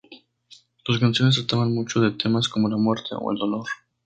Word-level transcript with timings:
Sus 0.83 0.97
canciones 0.99 1.35
trataban 1.37 1.75
mucho 1.75 2.01
de 2.01 2.09
temas 2.09 2.49
como 2.49 2.67
la 2.67 2.75
muerte 2.75 3.09
o 3.11 3.31
el 3.31 3.37
dolor. 3.37 3.67